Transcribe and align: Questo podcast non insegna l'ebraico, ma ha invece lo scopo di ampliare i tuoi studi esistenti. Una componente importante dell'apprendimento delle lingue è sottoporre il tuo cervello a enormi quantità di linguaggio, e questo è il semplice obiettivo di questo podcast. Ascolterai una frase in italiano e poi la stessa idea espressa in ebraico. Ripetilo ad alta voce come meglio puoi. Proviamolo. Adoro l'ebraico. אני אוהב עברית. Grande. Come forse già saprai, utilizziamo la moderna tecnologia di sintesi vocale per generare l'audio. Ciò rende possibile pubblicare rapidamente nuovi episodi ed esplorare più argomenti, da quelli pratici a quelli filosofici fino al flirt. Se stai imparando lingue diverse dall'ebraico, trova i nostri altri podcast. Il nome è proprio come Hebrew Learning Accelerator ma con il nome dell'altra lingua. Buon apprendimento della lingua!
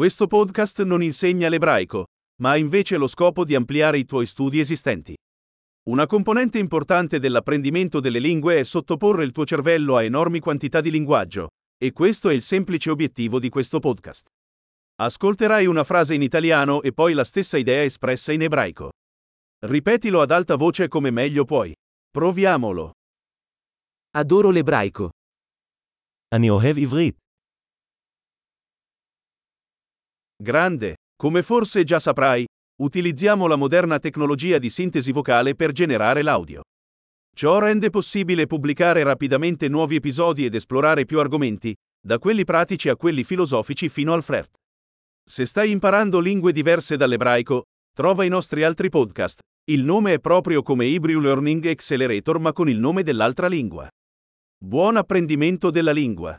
Questo 0.00 0.25
podcast 0.25 0.83
non 0.83 1.03
insegna 1.03 1.49
l'ebraico, 1.49 2.05
ma 2.41 2.51
ha 2.51 2.57
invece 2.57 2.95
lo 2.95 3.07
scopo 3.07 3.43
di 3.43 3.55
ampliare 3.55 3.97
i 3.97 4.05
tuoi 4.05 4.25
studi 4.25 4.61
esistenti. 4.61 5.13
Una 5.89 6.05
componente 6.05 6.57
importante 6.57 7.19
dell'apprendimento 7.19 7.99
delle 7.99 8.19
lingue 8.19 8.57
è 8.57 8.63
sottoporre 8.63 9.25
il 9.25 9.33
tuo 9.33 9.45
cervello 9.45 9.97
a 9.97 10.03
enormi 10.03 10.39
quantità 10.39 10.79
di 10.79 10.91
linguaggio, 10.91 11.49
e 11.77 11.91
questo 11.91 12.29
è 12.29 12.33
il 12.33 12.41
semplice 12.41 12.89
obiettivo 12.89 13.37
di 13.37 13.49
questo 13.49 13.79
podcast. 13.79 14.27
Ascolterai 14.95 15.65
una 15.65 15.83
frase 15.83 16.15
in 16.15 16.21
italiano 16.21 16.81
e 16.81 16.93
poi 16.93 17.13
la 17.13 17.25
stessa 17.25 17.57
idea 17.57 17.83
espressa 17.83 18.31
in 18.31 18.43
ebraico. 18.43 18.91
Ripetilo 19.65 20.21
ad 20.21 20.31
alta 20.31 20.55
voce 20.55 20.87
come 20.87 21.11
meglio 21.11 21.43
puoi. 21.43 21.75
Proviamolo. 22.09 22.93
Adoro 24.11 24.51
l'ebraico. 24.51 25.09
אני 26.33 26.49
אוהב 26.49 26.77
עברית. 26.77 27.15
Grande. 30.41 30.95
Come 31.15 31.43
forse 31.43 31.83
già 31.83 31.99
saprai, 31.99 32.43
utilizziamo 32.81 33.45
la 33.45 33.55
moderna 33.55 33.99
tecnologia 33.99 34.57
di 34.57 34.71
sintesi 34.71 35.11
vocale 35.11 35.53
per 35.53 35.71
generare 35.71 36.23
l'audio. 36.23 36.63
Ciò 37.35 37.59
rende 37.59 37.91
possibile 37.91 38.47
pubblicare 38.47 39.03
rapidamente 39.03 39.67
nuovi 39.67 39.97
episodi 39.97 40.43
ed 40.43 40.55
esplorare 40.55 41.05
più 41.05 41.19
argomenti, 41.19 41.75
da 42.03 42.17
quelli 42.17 42.43
pratici 42.43 42.89
a 42.89 42.95
quelli 42.95 43.23
filosofici 43.23 43.87
fino 43.87 44.13
al 44.13 44.23
flirt. 44.23 44.55
Se 45.23 45.45
stai 45.45 45.69
imparando 45.69 46.19
lingue 46.19 46.51
diverse 46.51 46.97
dall'ebraico, 46.97 47.65
trova 47.93 48.23
i 48.23 48.29
nostri 48.29 48.63
altri 48.63 48.89
podcast. 48.89 49.41
Il 49.69 49.83
nome 49.83 50.13
è 50.13 50.19
proprio 50.19 50.63
come 50.63 50.87
Hebrew 50.87 51.19
Learning 51.19 51.63
Accelerator 51.67 52.39
ma 52.39 52.51
con 52.51 52.67
il 52.67 52.79
nome 52.79 53.03
dell'altra 53.03 53.45
lingua. 53.45 53.87
Buon 54.57 54.97
apprendimento 54.97 55.69
della 55.69 55.91
lingua! 55.91 56.35